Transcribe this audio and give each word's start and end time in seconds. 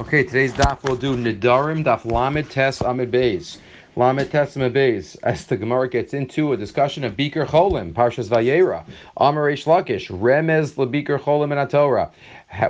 Okay, 0.00 0.24
today's 0.24 0.54
daf 0.54 0.82
will 0.82 0.96
do 0.96 1.14
Nidarim, 1.14 1.84
daf 1.84 2.10
Lamed 2.10 2.48
Tes 2.48 2.80
Amid 2.80 3.10
Beis. 3.10 3.58
Lamed 3.96 4.30
Tes 4.30 4.56
Amid 4.56 4.72
Beis. 4.72 5.14
As 5.22 5.44
the 5.44 5.58
Gemara 5.58 5.90
gets 5.90 6.14
into 6.14 6.54
a 6.54 6.56
discussion 6.56 7.04
of 7.04 7.18
Bikur 7.18 7.46
Cholim, 7.46 7.92
Parshas 7.92 8.30
Vayera, 8.30 8.82
Amar 9.18 9.48
Reish 9.48 9.66
Lakish, 9.66 10.08
Remez 10.08 10.72
LeBikur 10.76 11.20
Cholim 11.20 11.52
in 11.52 11.68
Torah. 11.68 12.10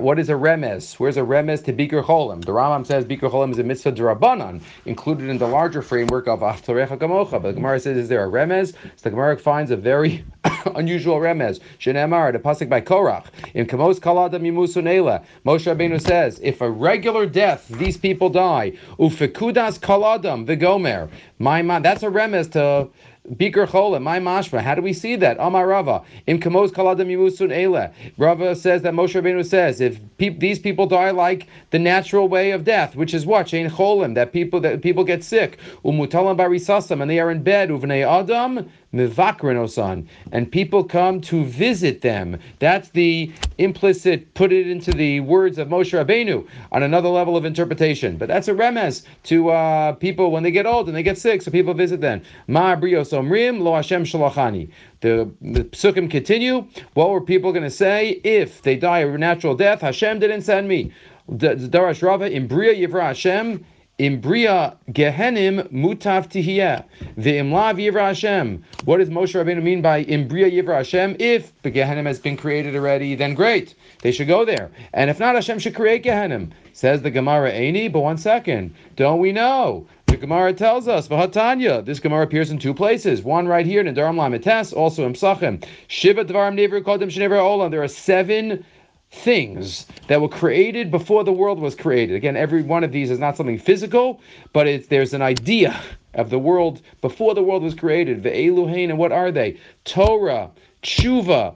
What 0.00 0.18
is 0.18 0.28
a 0.28 0.32
remez? 0.32 0.94
Where's 0.98 1.16
a 1.16 1.20
remez 1.20 1.64
to 1.66 1.72
Bikur 1.72 2.02
Cholim? 2.02 2.44
The 2.44 2.50
Rambam 2.50 2.84
says 2.84 3.04
Bikur 3.04 3.30
Cholim 3.30 3.52
is 3.52 3.60
a 3.60 3.62
mitzvah 3.62 3.92
drabanan, 3.92 4.60
included 4.84 5.28
in 5.28 5.38
the 5.38 5.46
larger 5.46 5.82
framework 5.82 6.26
of 6.26 6.40
Aftarecha 6.40 6.98
Gamocha. 6.98 7.40
But 7.40 7.42
the 7.42 7.52
Gemara 7.52 7.78
says, 7.78 7.96
is 7.96 8.08
there 8.08 8.24
a 8.24 8.28
remez? 8.28 8.72
So 8.72 9.04
the 9.04 9.10
Gemara 9.10 9.38
finds 9.38 9.70
a 9.70 9.76
very 9.76 10.24
unusual 10.74 11.16
remez. 11.16 11.60
Shenemar, 11.78 12.32
the 12.32 12.38
pasuk 12.38 12.68
by 12.68 12.80
Korach. 12.80 13.26
In 13.54 13.66
Kamos 13.66 13.98
Kalada 14.00 14.40
Mimusunela, 14.40 15.24
Moshe 15.44 15.74
Rabbeinu 15.74 16.00
says, 16.00 16.40
if 16.42 16.60
a 16.60 16.70
regular 16.70 17.26
death, 17.26 17.66
these 17.68 17.96
people 17.96 18.30
die, 18.30 18.72
ufekudas 18.98 19.78
kaladam 19.78 20.46
the 20.46 20.56
Gomer. 20.56 21.08
My 21.38 21.62
man, 21.62 21.82
that's 21.82 22.02
a 22.02 22.08
remez 22.08 22.50
to 22.52 22.88
Bikur 23.34 23.68
Cholim, 23.68 24.02
my 24.02 24.18
mashma. 24.18 24.60
How 24.60 24.74
do 24.74 24.82
we 24.82 24.92
see 24.92 25.14
that? 25.16 25.36
Amar 25.38 25.68
Rava. 25.68 26.02
In 26.26 26.40
Kamos 26.40 26.70
Kaladam 26.70 27.06
Yimusun 27.06 27.52
Ele. 27.52 27.92
Rava 28.18 28.56
says 28.56 28.82
that 28.82 28.92
Moshe 28.92 29.20
Rabbeinu 29.20 29.46
says 29.46 29.80
if 29.80 30.00
pe- 30.18 30.36
these 30.36 30.58
people 30.58 30.86
die 30.86 31.12
like 31.12 31.46
the 31.70 31.78
natural 31.78 32.28
way 32.28 32.50
of 32.50 32.64
death, 32.64 32.96
which 32.96 33.14
is 33.14 33.24
what? 33.24 33.46
Shein 33.46 33.70
Cholim, 33.70 34.16
that 34.16 34.32
people 34.32 34.60
that 34.60 34.82
people 34.82 35.04
get 35.04 35.22
sick. 35.22 35.58
Umutalam 35.84 36.36
barisasam, 36.36 37.00
and 37.00 37.10
they 37.10 37.20
are 37.20 37.30
in 37.30 37.42
bed. 37.42 37.68
Uvnei 37.68 38.04
Adam 38.04 38.68
Mivakrin 38.92 40.06
and 40.32 40.50
people 40.50 40.82
come 40.82 41.20
to 41.20 41.44
visit 41.44 42.00
them. 42.00 42.38
That's 42.58 42.88
the 42.90 43.32
implicit, 43.58 44.34
put 44.34 44.52
it 44.52 44.66
into 44.66 44.90
the 44.90 45.20
words 45.20 45.58
of 45.58 45.68
Moshe 45.68 45.92
Rabbeinu 45.92 46.46
on 46.72 46.82
another 46.82 47.08
level 47.08 47.36
of 47.36 47.44
interpretation. 47.44 48.16
But 48.16 48.26
that's 48.28 48.48
a 48.48 48.52
remez 48.52 49.04
to 49.24 49.50
uh, 49.50 49.92
people 49.92 50.32
when 50.32 50.42
they 50.42 50.50
get 50.50 50.66
old 50.66 50.88
and 50.88 50.96
they 50.96 51.04
get 51.04 51.18
sick, 51.18 51.42
so 51.42 51.50
people 51.52 51.72
visit 51.72 52.00
them. 52.00 52.22
Ma 52.48 52.74
brios 52.74 53.12
omrim 53.22 53.60
lo 53.60 53.74
Hashem 53.74 54.04
shalachani. 54.04 54.70
The, 55.00 55.30
the 55.40 55.64
psukim 55.64 56.10
continue. 56.10 56.66
What 56.94 57.10
were 57.10 57.20
people 57.20 57.52
going 57.52 57.64
to 57.64 57.70
say 57.70 58.20
if 58.24 58.62
they 58.62 58.76
die 58.76 59.00
a 59.00 59.18
natural 59.18 59.54
death? 59.54 59.80
Hashem 59.80 60.18
didn't 60.18 60.42
send 60.42 60.68
me. 60.68 60.92
The 61.28 61.54
Darash 61.54 62.02
Rava 62.02 62.30
in 62.30 62.46
Bria 62.46 62.74
Yivra 62.74 63.02
Hashem 63.02 63.64
Imbria 64.00 64.78
Gehenim 64.92 65.70
Mutav 65.70 66.26
Tihiyah. 66.30 66.84
The 67.18 67.32
Imlav 67.34 67.76
Yivra 67.76 68.08
Hashem. 68.08 68.64
What 68.86 68.96
does 68.96 69.10
Moshe 69.10 69.34
Rabbeinu 69.34 69.62
mean 69.62 69.82
by 69.82 69.98
Imbria 69.98 70.50
Yivra 70.50 70.76
Hashem? 70.76 71.16
If 71.18 71.52
the 71.60 71.70
Gehenim 71.70 72.06
has 72.06 72.18
been 72.18 72.38
created 72.38 72.74
already, 72.74 73.14
then 73.14 73.34
great. 73.34 73.74
They 74.00 74.10
should 74.10 74.26
go 74.26 74.46
there. 74.46 74.70
And 74.94 75.10
if 75.10 75.20
not, 75.20 75.34
Hashem 75.34 75.58
should 75.58 75.74
create 75.74 76.02
Gehenim. 76.02 76.50
Says 76.72 77.02
the 77.02 77.10
Gemara 77.10 77.52
Aini, 77.52 77.92
but 77.92 78.00
one 78.00 78.16
second. 78.16 78.74
Don't 78.96 79.20
we 79.20 79.32
know? 79.32 79.86
Gemara 80.20 80.52
tells 80.52 80.86
us, 80.86 81.08
Vahatanya, 81.08 81.82
this 81.82 81.98
Gemara 81.98 82.24
appears 82.24 82.50
in 82.50 82.58
two 82.58 82.74
places. 82.74 83.22
One 83.22 83.48
right 83.48 83.64
here 83.64 83.80
in 83.80 83.94
Daram 83.94 84.16
Lamites, 84.16 84.76
also 84.76 85.06
in 85.06 85.14
Psachim. 85.14 85.64
Shiva 85.88 86.26
Dvarim 86.26 86.56
Never 86.56 86.82
Kodim 86.82 87.10
Shnever 87.10 87.38
Olam. 87.38 87.70
There 87.70 87.82
are 87.82 87.88
seven 87.88 88.62
things 89.10 89.86
that 90.08 90.20
were 90.20 90.28
created 90.28 90.90
before 90.90 91.24
the 91.24 91.32
world 91.32 91.58
was 91.58 91.74
created. 91.74 92.16
Again, 92.16 92.36
every 92.36 92.60
one 92.60 92.84
of 92.84 92.92
these 92.92 93.10
is 93.10 93.18
not 93.18 93.34
something 93.34 93.58
physical, 93.58 94.20
but 94.52 94.66
it's, 94.66 94.88
there's 94.88 95.14
an 95.14 95.22
idea 95.22 95.80
of 96.12 96.28
the 96.28 96.38
world 96.38 96.82
before 97.00 97.34
the 97.34 97.42
world 97.42 97.62
was 97.62 97.74
created. 97.74 98.22
The 98.22 98.30
Eluhain, 98.30 98.90
and 98.90 98.98
what 98.98 99.12
are 99.12 99.32
they? 99.32 99.58
Torah, 99.86 100.50
Tshuva, 100.82 101.54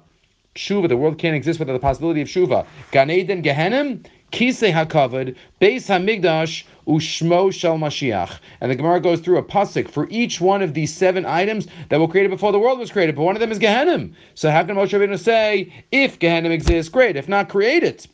Tshuva. 0.55 0.89
The 0.89 0.97
world 0.97 1.19
can't 1.19 1.37
exist 1.37 1.59
without 1.59 1.75
the 1.75 1.79
possibility 1.81 2.23
of 2.23 2.29
Tshuva. 2.29 2.67
Gan 2.93 3.11
Eden, 3.11 3.43
Gehenim, 3.43 4.07
Kisei 4.35 4.73
HaKavod, 4.73 5.37
Beis 5.61 5.87
HaMigdash, 5.87 6.65
Ushmo 6.89 7.53
Shel 7.53 7.79
Mashiach. 7.79 8.41
And 8.61 8.69
the 8.69 8.75
Gemara 8.75 8.99
goes 8.99 9.21
through 9.21 9.39
a 9.39 9.45
pasuk 9.45 9.89
for 9.89 10.09
each 10.11 10.41
one 10.41 10.61
of 10.61 10.75
these 10.75 10.93
seven 10.93 11.25
items 11.25 11.69
that 11.89 12.01
were 12.01 12.09
created 12.09 12.31
before 12.31 12.51
the 12.51 12.59
world 12.59 12.81
was 12.81 12.91
created. 12.91 13.15
But 13.15 13.23
one 13.23 13.37
of 13.37 13.41
them 13.41 13.53
is 13.53 13.61
Gehenim. 13.61 14.13
So 14.35 14.51
how 14.51 14.65
can 14.65 14.75
Moshe 14.75 14.91
Rabbeinu 14.91 15.21
say, 15.21 15.73
if 15.93 16.19
Gehenim 16.19 16.51
exists, 16.51 16.91
great. 16.91 17.15
If 17.17 17.29
not, 17.29 17.49
create 17.49 17.85
it. 17.85 18.09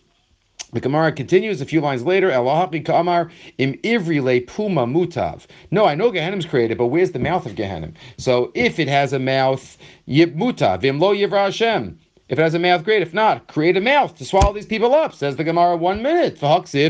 The 0.74 0.80
Gemara 0.80 1.10
continues 1.10 1.62
a 1.62 1.64
few 1.64 1.80
lines 1.80 2.02
later. 2.02 2.28
Elahaki 2.28 2.84
Kamar 2.84 3.30
im 3.56 3.72
ivri 3.78 4.22
le 4.22 4.42
puma 4.42 4.86
mutav. 4.86 5.46
No, 5.70 5.86
I 5.86 5.94
know 5.94 6.12
Gehenim's 6.12 6.44
created, 6.44 6.76
but 6.76 6.88
where's 6.88 7.12
the 7.12 7.18
mouth 7.18 7.46
of 7.46 7.54
Gehenim? 7.54 7.94
So 8.18 8.52
if 8.54 8.78
it 8.78 8.88
has 8.88 9.14
a 9.14 9.18
mouth, 9.18 9.78
yib 10.06 10.36
mutav 10.36 10.84
im 10.84 11.00
lo 11.00 11.14
yivra 11.14 11.46
Hashem. 11.46 11.98
If 12.30 12.38
it 12.38 12.42
has 12.42 12.54
a 12.54 12.60
mouth, 12.60 12.84
great. 12.84 13.02
If 13.02 13.12
not, 13.12 13.48
create 13.48 13.76
a 13.76 13.80
mouth 13.80 14.16
to 14.18 14.24
swallow 14.24 14.52
these 14.52 14.64
people 14.64 14.94
up. 14.94 15.12
Says 15.12 15.34
the 15.34 15.42
Gemara, 15.42 15.76
one 15.76 16.00
minute. 16.00 16.38
If 16.40 16.86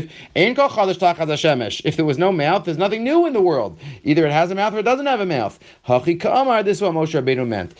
there 1.95 2.05
was 2.05 2.17
no 2.19 2.31
mouth, 2.31 2.63
there's 2.63 2.77
nothing 2.77 3.03
new 3.03 3.25
in 3.25 3.33
the 3.33 3.41
world. 3.41 3.79
Either 4.03 4.27
it 4.27 4.31
has 4.31 4.51
a 4.51 4.55
mouth 4.55 4.75
or 4.75 4.77
it 4.77 4.83
doesn't 4.83 5.07
have 5.07 5.19
a 5.19 5.25
mouth. 5.25 5.57
This 5.87 6.77
is 6.77 6.81
what 6.83 6.93
Moshe 6.93 7.19
Rabbeinu 7.19 7.47
meant. 7.47 7.73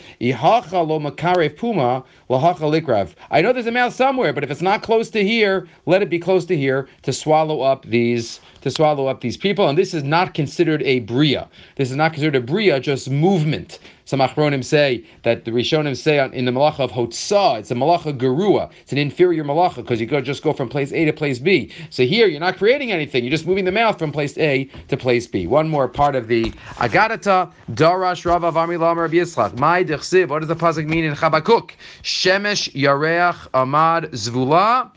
I 3.30 3.42
know 3.42 3.52
there's 3.52 3.66
a 3.66 3.70
mouth 3.70 3.94
somewhere, 3.94 4.32
but 4.32 4.42
if 4.42 4.50
it's 4.50 4.62
not 4.62 4.82
close 4.82 5.08
to 5.10 5.22
here, 5.22 5.68
let 5.86 6.02
it 6.02 6.10
be 6.10 6.18
close 6.18 6.44
to 6.46 6.56
here 6.56 6.88
to 7.02 7.12
swallow 7.12 7.60
up 7.60 7.84
these 7.84 8.40
to 8.62 8.72
swallow 8.72 9.06
up 9.06 9.20
these 9.20 9.36
people. 9.36 9.68
And 9.68 9.78
this 9.78 9.94
is 9.94 10.02
not 10.02 10.34
considered 10.34 10.82
a 10.82 11.00
bria. 11.00 11.48
This 11.76 11.90
is 11.90 11.96
not 11.96 12.12
considered 12.12 12.36
a 12.36 12.40
bria, 12.40 12.80
just 12.80 13.08
movement. 13.10 13.78
Some 14.12 14.20
achronim 14.20 14.62
say 14.62 15.06
that 15.22 15.46
the 15.46 15.52
Rishonim 15.52 15.96
say 15.96 16.18
on, 16.18 16.34
in 16.34 16.44
the 16.44 16.52
malacha 16.52 16.80
of 16.80 16.90
Hotzah, 16.90 17.60
it's 17.60 17.70
a 17.70 17.74
malacha 17.74 18.12
gerua. 18.14 18.70
It's 18.82 18.92
an 18.92 18.98
inferior 18.98 19.42
malacha 19.42 19.76
because 19.76 20.02
you 20.02 20.06
could 20.06 20.26
just 20.26 20.42
go 20.42 20.52
from 20.52 20.68
place 20.68 20.92
A 20.92 21.06
to 21.06 21.14
place 21.14 21.38
B. 21.38 21.72
So 21.88 22.04
here 22.04 22.26
you're 22.26 22.38
not 22.38 22.58
creating 22.58 22.92
anything. 22.92 23.24
You're 23.24 23.30
just 23.30 23.46
moving 23.46 23.64
the 23.64 23.72
mouth 23.72 23.98
from 23.98 24.12
place 24.12 24.36
A 24.36 24.64
to 24.88 24.98
place 24.98 25.26
B. 25.26 25.46
One 25.46 25.66
more 25.66 25.88
part 25.88 26.14
of 26.14 26.28
the 26.28 26.50
Agadata, 26.76 27.50
Darash 27.70 28.26
Rava 28.26 28.52
Vami 28.52 28.78
Lamar 28.78 29.04
Rabbi 29.04 29.14
Yitzchak. 29.14 29.56
My 29.56 29.82
dechsiv. 29.82 30.28
What 30.28 30.40
does 30.40 30.48
the 30.48 30.56
pasuk 30.56 30.86
mean 30.86 31.04
in 31.04 31.14
Chabakuk? 31.14 31.70
Shemesh 32.02 32.70
Yareach 32.74 33.48
Amad 33.52 34.10
Zvula. 34.10 34.90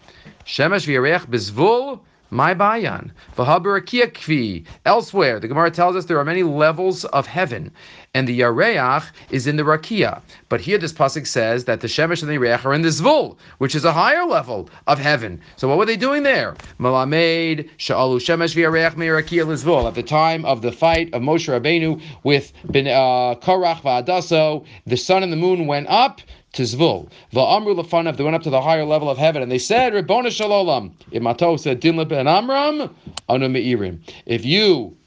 Shemesh 0.46 0.94
Yareach 0.94 1.26
Bezvul. 1.28 2.02
My 2.32 2.54
bayan. 2.54 3.12
kvi. 3.38 4.66
Elsewhere, 4.86 5.40
the 5.40 5.48
Gemara 5.48 5.70
tells 5.72 5.96
us 5.96 6.06
there 6.06 6.20
are 6.20 6.26
many 6.26 6.44
levels 6.44 7.06
of 7.06 7.28
heaven, 7.28 7.72
and 8.16 8.28
the 8.28 8.40
Yareach 8.40 9.06
is 9.30 9.46
in 9.46 9.58
the 9.58 9.64
Rakia. 9.64 10.22
But 10.50 10.62
here 10.62 10.78
this 10.78 10.92
pasuk 10.92 11.28
says 11.28 11.66
that 11.66 11.82
the 11.82 11.88
Shemesh 11.88 12.24
and 12.24 12.32
the 12.32 12.36
Yareach 12.36 12.66
are 12.66 12.74
in 12.74 12.82
the 12.82 12.90
Zvul, 12.90 13.38
which 13.60 13.76
is 13.76 13.86
a 13.86 13.94
higher 13.94 14.26
level 14.26 14.70
of 14.88 14.98
heaven. 14.98 15.40
So 15.56 15.68
what 15.68 15.78
were 15.78 15.86
they 15.86 15.98
doing 15.98 16.24
there? 16.24 16.58
Malamed, 16.80 17.70
Sha'alu 17.78 18.18
Shemesh 18.18 18.56
v'Yareach. 18.56 19.88
At 19.88 19.96
the 19.96 20.04
time 20.04 20.46
of 20.46 20.62
the 20.62 20.72
fight 20.72 21.14
of 21.14 21.22
Moshe 21.22 21.48
Rabbeinu 21.48 22.02
with 22.24 22.52
ben, 22.66 22.88
uh, 22.88 23.36
Korach 23.36 23.82
v'Adaso, 23.82 24.66
the 24.86 24.98
sun 24.98 25.24
and 25.24 25.32
the 25.32 25.38
moon 25.38 25.68
went 25.68 25.88
up 25.90 26.22
to 26.56 26.64
Zvul. 26.64 27.10
Va'amru 27.34 27.80
lefanav, 27.80 28.18
they 28.18 28.24
went 28.24 28.36
up 28.36 28.44
to 28.44 28.50
the 28.50 28.62
higher 28.62 28.86
level 28.86 29.10
of 29.10 29.18
heaven, 29.18 29.42
and 29.42 29.52
they 29.52 29.60
said, 29.60 29.94
Rabbona 29.94 30.32
Shalom. 30.32 30.96
Imato 31.12 31.60
said, 31.60 31.80
Din 31.80 31.96
ben 32.08 32.28
Amram, 32.28 32.90
anu 33.30 33.50
me'irim. 33.50 34.00
If 34.26 34.46
you 34.46 34.98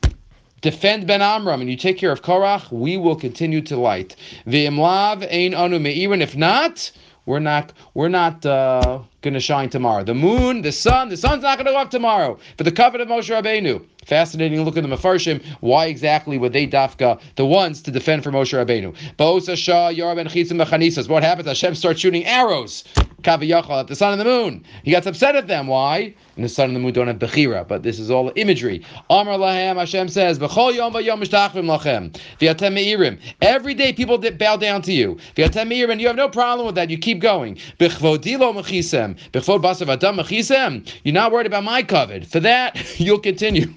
defend 0.60 1.06
Ben 1.06 1.22
Amram 1.22 1.60
and 1.60 1.70
you 1.70 1.76
take 1.76 1.98
care 1.98 2.12
of 2.12 2.22
Korach, 2.22 2.70
we 2.70 2.96
will 2.96 3.16
continue 3.16 3.60
to 3.62 3.76
light. 3.76 4.16
V'imlav 4.46 5.26
ein 5.30 5.54
anu 5.54 5.78
me'irim. 5.78 6.20
If 6.20 6.36
not, 6.36 6.90
we're 7.26 7.38
not 7.40 7.72
we're 7.94 8.08
not 8.08 8.44
uh, 8.46 9.00
going 9.22 9.34
to 9.34 9.40
shine 9.40 9.68
tomorrow. 9.68 10.04
The 10.04 10.14
moon, 10.14 10.62
the 10.62 10.72
sun, 10.72 11.08
the 11.08 11.16
sun's 11.16 11.42
not 11.42 11.58
going 11.58 11.66
to 11.66 11.72
go 11.72 11.78
up 11.78 11.90
tomorrow. 11.90 12.38
For 12.56 12.64
the 12.64 12.72
covenant 12.72 13.10
of 13.10 13.16
Moshe 13.16 13.30
Rabbeinu. 13.30 13.84
Fascinating 14.06 14.62
look 14.62 14.76
at 14.76 14.82
the 14.82 14.88
Mefarshim. 14.88 15.44
Why 15.60 15.86
exactly 15.86 16.38
were 16.38 16.48
they 16.48 16.66
dafka 16.66 17.20
the 17.34 17.44
ones 17.44 17.82
to 17.82 17.90
defend 17.90 18.24
for 18.24 18.30
Moshe 18.30 18.54
Rabbeinu? 18.54 18.94
Bo'sa 19.16 19.56
shah 19.56 19.90
yorban 19.90 20.28
chizim 20.28 20.62
mechanisas. 20.64 21.08
What 21.08 21.22
happens? 21.22 21.46
Hashem 21.48 21.74
starts 21.74 22.00
shooting 22.00 22.24
arrows 22.24 22.84
Kaviyachal 23.22 23.80
at 23.80 23.88
the 23.88 23.96
sun 23.96 24.12
and 24.12 24.20
the 24.20 24.24
moon. 24.24 24.64
He 24.84 24.92
gets 24.92 25.06
upset 25.06 25.34
at 25.34 25.48
them. 25.48 25.66
Why? 25.66 26.14
And 26.36 26.44
the 26.44 26.48
sun 26.48 26.66
and 26.66 26.76
the 26.76 26.80
moon 26.80 26.92
don't 26.92 27.08
have 27.08 27.18
Bechira, 27.18 27.66
but 27.66 27.82
this 27.82 27.98
is 27.98 28.10
all 28.10 28.32
imagery. 28.36 28.84
Amar 29.10 29.36
Lahem, 29.36 29.76
Hashem 29.76 30.08
says, 30.08 30.38
B'chol 30.38 30.74
yom 30.74 30.92
v'yom 30.92 31.20
mishtachvim 31.22 31.66
lachem. 31.66 32.16
V'yatem 32.38 32.74
me'irim. 32.74 33.18
Every 33.42 33.74
day 33.74 33.92
people 33.92 34.18
bow 34.18 34.56
down 34.56 34.82
to 34.82 34.92
you. 34.92 35.18
V'yatem 35.34 35.68
me'irim, 35.68 35.98
you 35.98 36.06
have 36.06 36.16
no 36.16 36.28
problem 36.28 36.66
with 36.66 36.76
that. 36.76 36.90
You 36.90 36.96
keep 36.96 37.18
going. 37.18 37.56
B'chvodilo 37.80 38.54
mechisem. 38.54 39.07
You're 39.32 41.14
not 41.14 41.32
worried 41.32 41.46
about 41.46 41.64
my 41.64 41.82
kavod. 41.82 42.26
For 42.26 42.40
that, 42.40 42.76
you'll 43.00 43.18
continue. 43.18 43.72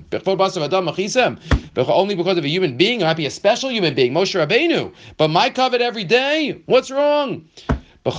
Only 1.78 2.16
because 2.16 2.38
of 2.38 2.44
a 2.44 2.50
human 2.50 2.78
being. 2.78 3.02
It 3.02 3.06
might 3.06 3.18
be 3.18 3.26
a 3.26 3.32
special 3.32 3.70
human 3.70 3.94
being, 3.94 4.14
Moshe 4.14 4.36
Rabbeinu. 4.36 4.94
But 5.18 5.30
my 5.30 5.50
kavod 5.50 5.80
every 5.80 6.04
day? 6.04 6.62
What's 6.66 6.92
wrong? 6.92 7.46
And 8.04 8.14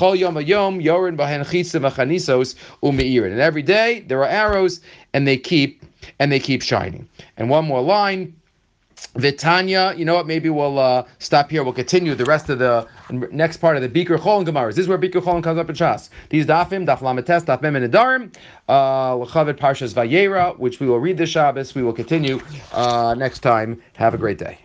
every 3.41 3.63
day 3.63 4.05
there 4.07 4.21
are 4.21 4.29
arrows, 4.29 4.81
and 5.13 5.27
they 5.27 5.37
keep 5.37 5.83
and 6.19 6.31
they 6.31 6.39
keep 6.39 6.63
shining. 6.63 7.09
And 7.37 7.51
one 7.51 7.65
more 7.65 7.81
line. 7.81 8.35
Vitanya, 9.17 9.95
you 9.97 10.05
know 10.05 10.15
what? 10.15 10.27
Maybe 10.27 10.49
we'll 10.51 10.79
uh, 10.79 11.05
stop 11.19 11.51
here. 11.51 11.63
We'll 11.63 11.73
continue 11.73 12.15
the 12.15 12.25
rest 12.25 12.49
of 12.49 12.59
the 12.59 12.87
next 13.11 13.59
part 13.59 13.77
of 13.77 13.83
the 13.83 13.89
Bikur 13.89 14.19
Cholim 14.19 14.47
Gemaras. 14.47 14.71
This 14.71 14.85
is 14.85 14.89
where 14.89 14.99
Bikur 14.99 15.23
Cholim 15.23 15.43
comes 15.43 15.59
up 15.59 15.69
in 15.69 15.77
Shas. 15.77 16.09
These 16.31 16.47
dafim, 16.47 16.87
daf 16.87 16.99
lametes, 16.99 17.45
daf 17.45 17.63
mem 17.63 17.77
and 17.77 17.93
nedarim, 17.93 18.35
uh, 18.69 19.15
L'chavet 19.17 19.59
Parshas 19.59 19.95
Vayera, 19.95 20.59
which 20.59 20.81
we 20.81 20.87
will 20.87 21.01
read 21.01 21.19
this 21.19 21.31
Shabbos. 21.31 21.75
We 21.75 21.83
will 21.83 21.93
continue 21.93 22.41
uh, 22.73 23.15
next 23.19 23.41
time. 23.41 23.83
Have 23.95 24.15
a 24.15 24.19
great 24.19 24.39
day. 24.39 24.59